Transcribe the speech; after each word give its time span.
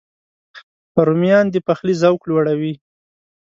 رومیان 1.07 1.45
د 1.51 1.55
پخلي 1.67 1.93
ذوق 2.01 2.21
لوړوي 2.29 2.73